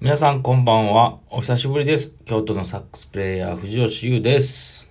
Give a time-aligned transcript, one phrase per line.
[0.00, 1.18] 皆さんこんばんは。
[1.30, 2.12] お久しぶりです。
[2.26, 4.88] 京都のサックスプレイヤー藤吉優です。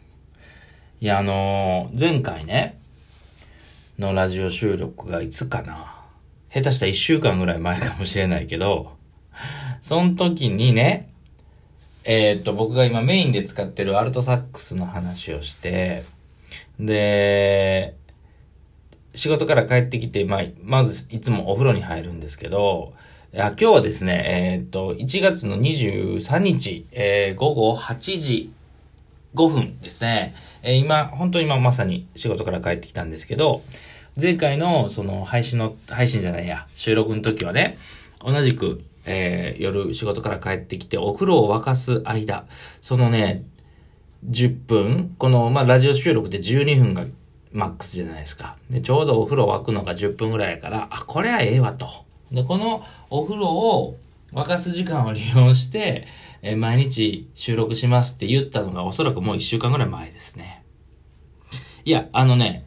[1.02, 2.80] いや、あのー前回ね、
[4.00, 6.02] のラジオ収録がいつかな。
[6.52, 8.94] 下手したら一週間ぐらい前かもしれないけど、
[9.82, 11.10] その時にね、
[12.06, 16.06] えーっと、僕が今メインで使ってるアルトサックスの話をして、
[16.80, 17.94] で、
[19.14, 22.94] 仕事から帰ってきて、まあ、まずいつもお風呂に入るんですけど、
[23.36, 28.54] 今日はですね、えーっと、1月の23日、えー午後8時
[29.34, 30.36] 5分ですね。
[30.62, 33.64] えー今、本当に今まさに仕事から帰ってきたんですけど、
[34.22, 37.80] 前回のその配信の、配信じゃないや、収録の時はね、
[38.24, 42.46] 同じく、えー夜仕事から帰ってきてお風呂を沸かす間、
[42.84, 43.46] そのね、
[44.30, 47.06] 10分、この、まあ、ラジオ収録で12分が
[47.52, 48.58] マックスじゃないですか。
[48.70, 52.13] で、ちょうどお風呂沸くのが10分ぐらいやから、あ、これはええわと。
[52.34, 53.98] で、このお風呂を
[54.34, 56.08] 沸かす時間を利用して、
[56.42, 60.66] え毎日収録しますって言ったのがおそらくもう1週間ぐらい前ですね。
[61.86, 62.66] いや、あのね、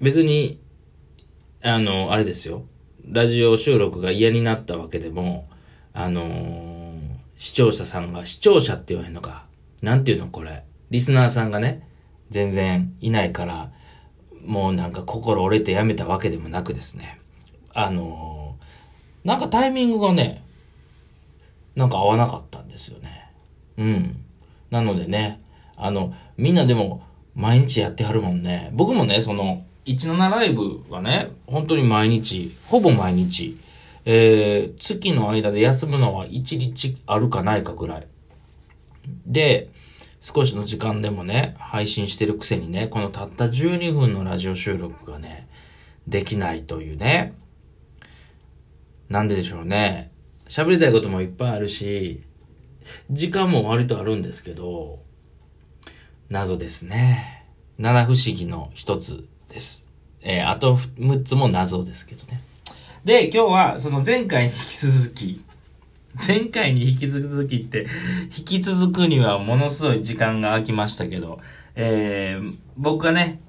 [0.00, 0.60] 別に、
[1.62, 2.64] あの、あれですよ。
[3.06, 5.48] ラジオ収録が嫌になったわけでも、
[5.92, 6.82] あのー
[7.42, 9.46] 視聴者さんが、視聴者って言わへんのか。
[9.82, 10.64] なんていうのこれ。
[10.90, 11.88] リスナーさんがね、
[12.30, 13.72] 全然いないから、
[14.44, 17.20] もうなんか心折れてやめたわけでもなくですね。
[17.74, 18.42] あのー
[19.24, 20.42] なんかタイミングがね、
[21.76, 23.30] なんか合わなかったんですよね。
[23.78, 24.16] うん。
[24.70, 25.40] なのでね、
[25.76, 28.70] あの、みんなでも毎日やってはるもんね。
[28.72, 33.58] 僕もね、その、17ライブはね、本当に毎日、ほぼ毎日、
[34.04, 38.06] えー、月の間で休むのは1日あるかないかぐらい。
[39.26, 39.68] で、
[40.20, 45.48] 少しの時間でもね、配信してるくせにね、このたった12分のラジオ収録がね、
[46.08, 47.34] できないというね。
[49.12, 50.10] なんででしょうね。
[50.48, 52.22] 喋りたいこともいっぱいあるし、
[53.10, 55.00] 時間も割とあるんですけど、
[56.30, 57.44] 謎ですね。
[57.76, 59.86] 七不思議の一つです。
[60.22, 62.40] えーあと6つも謎ですけどね。
[63.04, 65.44] で、今日はその前回に引き続き、
[66.26, 67.86] 前回に引き続きって、
[68.34, 71.38] 引き続くにはものすごい時間が空きましたけど、
[71.74, 73.42] えー僕がね、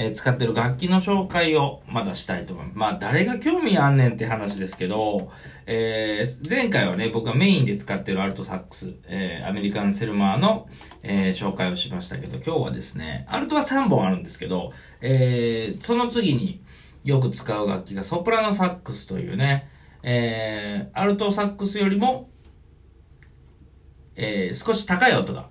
[0.00, 2.78] えー使ってる楽器の紹介をまだしたいと思います。
[2.78, 5.32] まあ、誰が興味あんねんって話ですけど、
[5.66, 10.68] えー前回はね、僕がメインで使ってるアルトサックス、えーアメリカンセルマーの、
[11.02, 16.62] え紹介をしましたけど、今日はですね、アルトは3本あるんですけど、えその次に
[17.02, 19.68] よく使う楽器がソプラノサックスというね、
[20.04, 22.30] えアルトサックスよりも、
[24.14, 25.48] え少し高い音が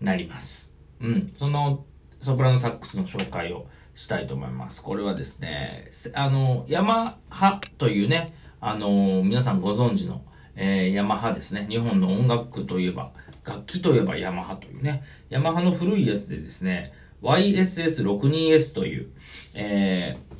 [0.00, 0.72] なります。
[1.00, 1.30] うん。
[1.34, 1.84] その
[2.24, 4.82] ソプラノサックスの紹介をしたいと思います。
[4.82, 10.22] これはですね、あの、ヤマハというね、あの、皆さんご存知の、
[10.56, 11.66] えーヤマハですね。
[11.68, 13.12] 日本の音楽といえば、
[13.44, 16.92] 楽器といえばヤマハというね、ヤマハの古いやつでですね、
[17.22, 19.10] YSS62S という、
[19.54, 20.34] えー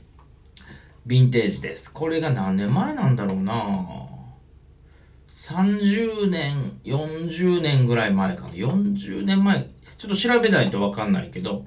[1.07, 1.93] ヴィンテージです。
[1.93, 4.04] これが何年前なんだろうな
[5.55, 8.49] 30年、40年ぐらい前かな。
[8.51, 9.71] 40年前。
[9.99, 11.65] ちょっと調べないとわかんないけど、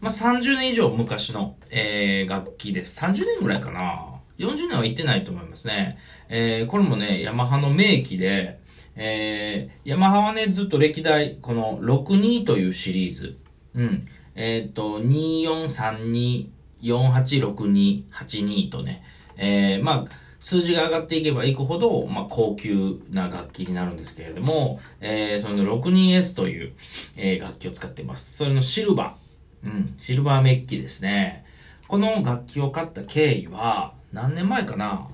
[0.00, 3.00] まあ、30年以上昔の、えー楽器です。
[3.00, 4.20] 30年ぐらいかな。
[4.38, 5.98] 40年は行ってないと思いますね。
[6.28, 8.60] えーこれもね、ヤマハの名機で、
[8.94, 13.38] えーヤマハはね、ずっと歴代、この62というシリーズ。
[13.74, 14.06] うん。
[14.34, 16.48] えっ、と、2432、
[16.82, 19.02] 486282とね、
[19.36, 26.72] えーまあ、数字が上がっていけばいくほど、まあ、高級な楽器になるんですけれども、えーその 62S という、
[27.16, 28.36] えー楽器を使っています。
[28.36, 29.68] それのシルバー。
[29.68, 31.44] うん、シルバーメッキですね。
[31.86, 35.08] この楽器を買った経緯は、何年前かな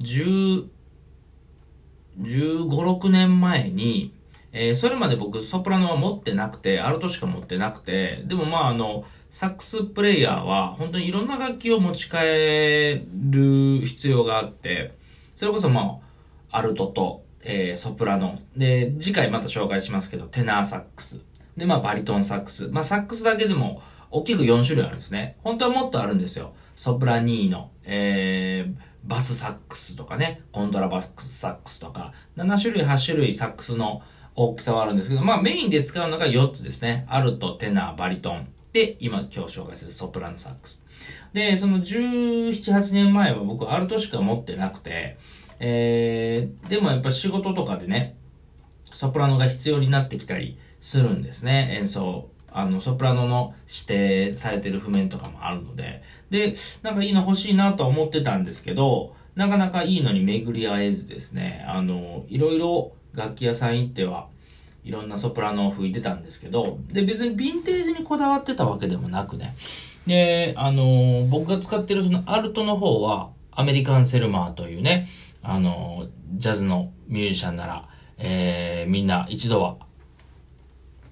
[0.00, 0.66] ?10、
[2.20, 4.12] 15、6年前に、
[4.52, 14.96] えーそれまで僕ソプラノは持ってなくて、アルトしか持ってなくて、でもまああの、サックスプレイヤーは本当にいろんな楽器を持ち帰る必要があって、
[15.34, 16.00] それこそま
[16.50, 18.40] あ、アルトと、えーソプラノ。
[18.56, 21.20] で、次回また紹介しますけど、テナーサックス。
[21.56, 22.68] で、まあバリトンサックス。
[22.68, 25.36] まあサックスだけでも大きく4種類あるんですね。
[25.44, 26.54] 本当はもっとあるんですよ。
[26.74, 28.74] ソプラニーノ、えー、
[29.04, 34.02] バスサックスとかね、コントラバスサックスとか、7種類、8種類サックスの
[34.42, 37.04] 大きさはあるんですけど、まあメインで使うのが4つですね。
[37.08, 38.48] アルト、テナー、バリトン。
[38.72, 40.82] で、今今日紹介するソプラノサックス。
[41.34, 45.18] で、その17、8年前は僕アルトしか持ってなくて、
[45.58, 48.16] えー、でもやっぱ仕事とかでね、
[48.94, 52.30] ソプラノが必要になってきたりするんですね、演奏。
[52.50, 56.02] あの、ソプラノの指定されてる譜面とかもあるので。
[56.30, 64.28] で、なんかいいの欲しいなとは思ってたんですけど、なかなかいいのに巡り合えずですね、あの、いろいろ楽器屋さん行っては、
[64.84, 69.54] いろんなソプラノを吹いてたんですけど、で、別にヴィンテージにこだわってたわけでもなくね。
[70.06, 75.08] で、あの、僕が使ってるそのアルトの方は、アメリカンセルマーというね、
[75.42, 79.76] あの、ジャズのミュージシャンなら、えー、みんな一度は、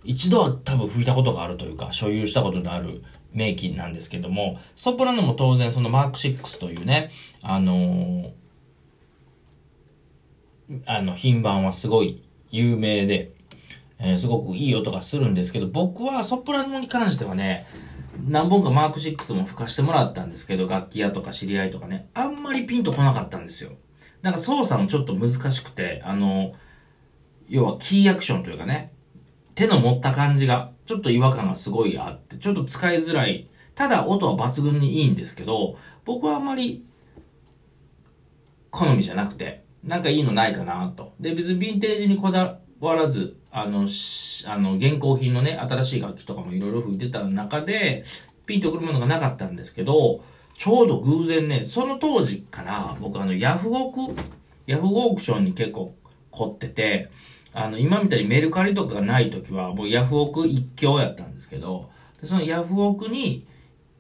[0.05, 3.03] 一度は多分吹いたことがあるというか、所有したことのある
[3.33, 7.11] 名機なんですけども、ソプラノも当然そのマーク6というね、
[7.43, 8.31] あのー、
[10.87, 13.33] あの、品番はすごい有名で、
[13.99, 17.67] えー、すごくいい音がするんですけど、僕はソプラノに関してはね、
[18.27, 23.71] 何本かマーク6も吹かしてもらったんですけど、楽器屋とか知り合いとかね、あんまりピンとこなかったんですよ。
[24.23, 26.55] なんか操作もちょっと難しくて、あの、
[27.49, 28.93] 要はキーアクションというかね、
[29.55, 33.49] 手の持った感じが、ちょっと違和感がすごいあって、ちょっと使いづらい。
[33.75, 36.85] ただ音は抜群にいいんですけど、僕はあんまり
[38.71, 41.15] 好みじゃなくて、なんかいいのないかなと。
[41.21, 43.87] で、別にヴィンテージにこだわらず、あの、
[44.47, 48.05] あの、現行品のね、新しい楽器とかもいろいろ吹いてた中で、
[48.47, 50.23] ピンとくるものがなかったんですけど、
[50.57, 54.15] ちょうど偶然ね、その当時から僕あの、ヤフオク、
[54.67, 55.95] ヤフオークションに結構
[56.31, 57.09] 凝ってて、
[57.53, 61.91] あの、今みたいにメルカリとかがない時は、もうヤフオク一強やったんですけど、
[62.21, 63.47] でそのヤフオクに、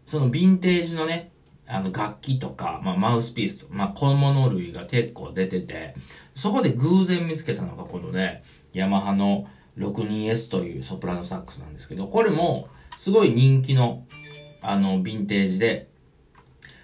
[0.06, 1.30] そのヴィンテージのね、
[1.69, 5.94] あの楽器とか、まあ、マウスピースとか、まあ、小物類が結構出てて、
[6.35, 8.43] そこで偶然見つけたのがこのね、
[8.73, 14.05] ヤマハの 62S というソプラノサックスなんですけど、これもすごい人気の、
[14.62, 15.88] あの、ヴィンテージで、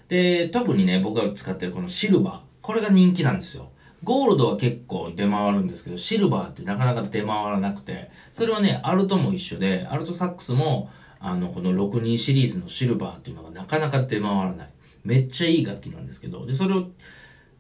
[0.09, 3.71] で、特にね、僕が使ってるこのシルバー、これが人気なんですよ。
[4.03, 10.91] ゴールドは結構出回るんですけど、シルバーってなかなか出回らなくて、それはね、アルトも一緒で、アルトサックスも、
[11.27, 14.71] あの、この62シリーズのシルバーっていうのがなかなか出回らない。
[15.05, 16.91] めっちゃいい楽器なんですけど、で、それを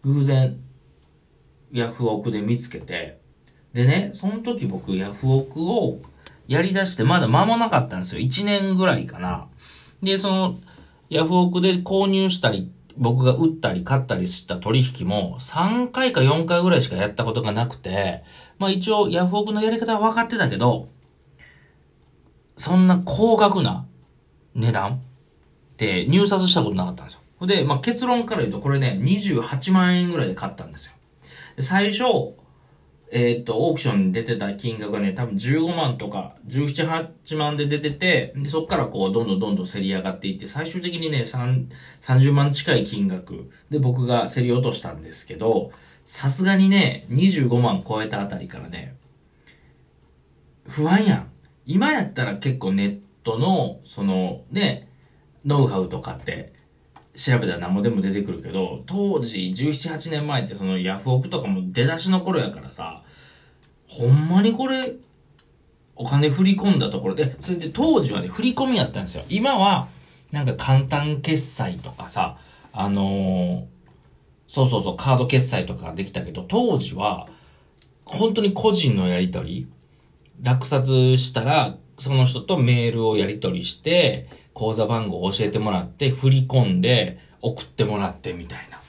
[0.03, 0.59] 偶然、
[1.73, 3.21] ヤフオクで見つけて、
[3.73, 6.03] でね、その時僕ヤフオクを
[6.47, 8.21] やり出してまだ間もなかったんですよ。
[8.21, 9.49] 1年ぐらいかな。
[10.03, 10.57] で、その、
[11.09, 18.23] ヤフオクで購入したり、僕が売ったり買ったりした取引も3回か4回ぐらいしかやったことがなくて、
[18.59, 20.91] まあ一応ヤフオクのやり方は分かってたけど、
[22.57, 23.87] そんな高額な
[24.55, 24.99] 値段っ
[25.77, 27.47] て入札したことなかったんですよ。
[27.47, 30.93] で、まあ結論から言うとこれね、28万円ぐらいで買ったんですよ。
[31.61, 32.35] 最初、
[33.11, 45.71] えっ、と、オークションに出てた金額がね、多分15万とか、17、8万で出てて、でそっからこう、どんどんどんどん競り上がっていって、最終的にね、30万近い金額で僕が競り落としたんですけど、
[46.05, 48.97] さすがにね、25万超えたあたりからね、
[50.67, 51.34] 不安やん。
[51.67, 54.89] 今やったら結構ネットの、その、ね、
[55.45, 56.53] ノウハウとかって、
[57.17, 63.03] 調べたら何もでも出てくるけど、当時、17、8年前ってそのヤフオクとかも出だしの頃やからさ、
[63.87, 64.95] ほんまにこれ、
[65.97, 69.25] お金振り込んだところで、それで当時はね、振り込みやったんですよ。
[69.29, 69.89] 今は、
[70.33, 72.39] なんか簡単決済とかさ、
[72.73, 73.65] あのー、
[74.49, 77.29] そうそうそう、カード決済とかができたけど、当時は、
[78.05, 79.69] 本当に個人のやりとり、
[80.41, 88.81] 落札したら、その人とメールをやり取りして、口座番号を教えてもらって、振り込んで、送ってもらってみたいな。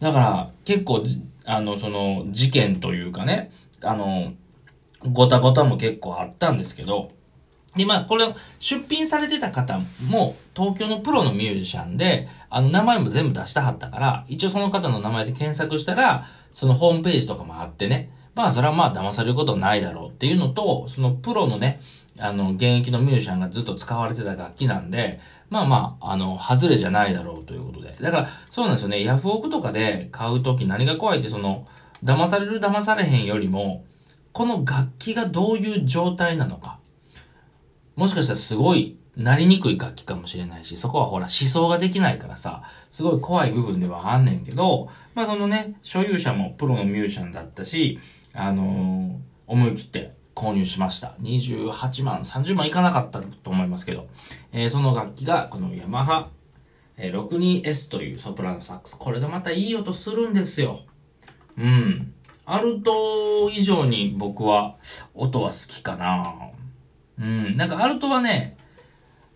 [0.00, 1.04] だから、結構、
[1.44, 4.32] あの、その、事件というかね、あの、
[5.12, 7.12] ごたごたも結構あったんですけど、
[7.76, 21.80] で、まあ、これ、出品されてた方も、東京のプロのミュージシャンで、あの、名前も全部出したはったから、一応その方の名前で検索したら、そのホームページとかもあってね、まあ、それはまあ、騙されることないだろうっていうのと、そのプロのね、
[22.18, 27.96] あの、現役のミュージシャンがずっと使われてた楽器なんで、まあまあ、あの、外れじゃないだろうということで。
[28.00, 29.02] だから、そうなんですよね。
[29.04, 31.66] ヤフオクとかで買うとき何が怖いって、その、
[32.02, 33.84] 騙される騙されへんよりも、
[34.32, 36.78] この楽器がどういう状態なのか。
[37.94, 48.00] もしかしたらすごい、なりにくい楽器かもしれないし、そこはほら思想ができないからさ、すごい怖い部分ではあんねんけど、まあそのね、所有者もプロのミュージシャンだったし、
[48.34, 51.14] あのー、思い切って購入しました。
[51.20, 54.08] 28万、30万いかなかったと思いますけど、
[54.52, 56.30] えー、その楽器がこのヤマハ、
[56.96, 58.98] えー、62S というソプラノサックス。
[58.98, 60.80] これがまたいい音するんですよ。
[61.56, 62.12] うん。
[62.46, 64.76] アルト以上に僕は
[65.14, 66.34] 音は好きかな。
[67.18, 67.54] うん。
[67.54, 68.56] なんかアルトはね、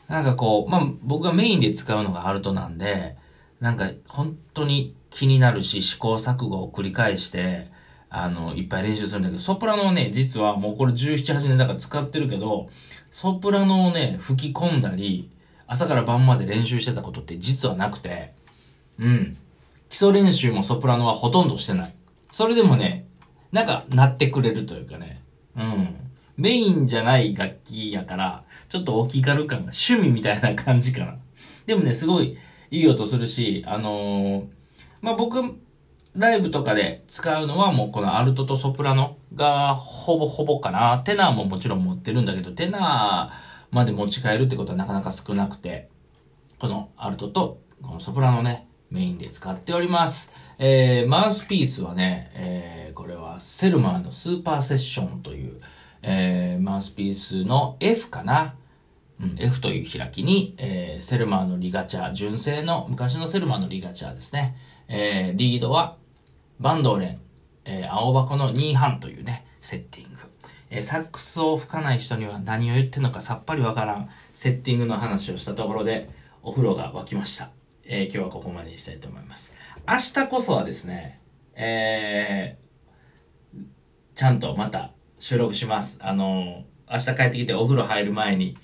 [0.08, 3.16] なんかこう、まあ僕がメインで使うのがアルトなんで、
[3.60, 7.70] なんか本当に気になるし試行錯誤を繰り返して、
[8.10, 12.68] あの、いっぱい練習するんだけど、ソプラノはね、実はもうこれ17、8年だから使ってるけど、
[13.10, 15.30] ソプラノをね、吹き込んだり、
[15.66, 18.32] 朝から晩まで練習してたことって実はなくて、
[18.98, 19.36] うん。
[19.90, 21.94] 基礎練習もソプラノはほとんどしてない。
[22.30, 23.06] それでもね、
[23.52, 25.22] なんか、なってくれるというかね。
[25.56, 25.96] うん。
[26.36, 31.16] メインじゃない楽器やから、ちょっとお気軽感が趣味みたいな感じかな。
[31.66, 32.36] でもね、すごい
[32.70, 34.46] いい音するし、あのー、
[35.00, 35.58] まあ、僕、
[36.16, 40.98] ライブとかで使うのはもうこのアルトとソプラノがほぼほぼかな。
[41.04, 45.88] テナーももちろん持ってるんだけど、テナーまで持ち帰るってことはなかなか少なくて、
[46.58, 50.32] このアルトとこのソプラノね、メインで使っております。
[50.58, 55.60] えー、マウスピースはね、えー、これはセルマーのスーパーセッションという、
[56.02, 58.56] えー、マウスピースの F かな。
[59.20, 64.56] うん、F という開きに、えー、セルマーのリガチャー、純正の昔のセルマーのリガチャーですね。
[64.88, 65.96] えー、リードは
[66.58, 67.20] バンドーレン、
[67.64, 70.18] えー、青箱の2半というね、セッティング。
[70.70, 76.08] えー、サックスを吹かない人には何を言ってるのかさっぱりわからんセッティングの話をしたところで、
[76.42, 77.50] お風呂が沸きました。
[77.84, 79.52] えー、今日はここまでにしたいと思います。
[79.86, 81.20] 明日こそはですね、
[81.54, 83.60] えー、
[84.14, 85.98] ちゃんとまた収録します。
[86.00, 88.56] あのー、明日帰ってきてお風呂入る前に、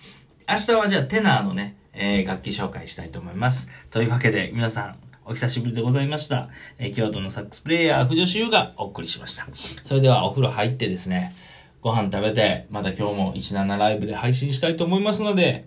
[0.48, 3.68] 明日はじゃあテナーのね、えー、楽器紹介したいと思います。
[3.90, 6.50] というわけで皆さん、お久しぶりでございました。
[6.78, 9.46] えー、京都のサックスプレイヤー、藤吉優がお送りしました。
[9.84, 11.34] それではお風呂入ってですね、
[11.80, 15.66] ご飯食べて、また今日も17ライブで配信したいと思いますので、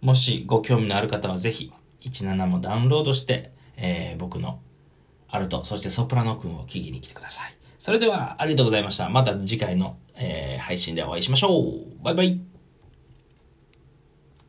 [0.00, 1.72] もしご興味のある方はぜひ、
[2.02, 4.60] 17もダウンロードして、えー、僕の
[5.28, 7.54] アルト、そしてソプラノ君を聞きに来てください。
[7.78, 9.08] それでは、ありがとうございました。
[9.08, 12.04] また次回の、えー、配信でお会いしましょう。
[12.04, 12.47] バイバイ。